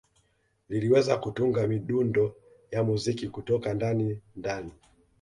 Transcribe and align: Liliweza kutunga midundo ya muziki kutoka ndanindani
Liliweza 0.69 1.17
kutunga 1.17 1.67
midundo 1.67 2.35
ya 2.71 2.83
muziki 2.83 3.27
kutoka 3.27 3.73
ndanindani 3.73 4.71